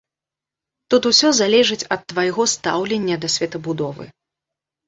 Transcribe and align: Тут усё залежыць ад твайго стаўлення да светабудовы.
Тут 0.93 1.01
усё 1.09 1.29
залежыць 1.41 1.87
ад 1.97 2.01
твайго 2.13 2.47
стаўлення 2.55 3.15
да 3.27 3.33
светабудовы. 3.37 4.05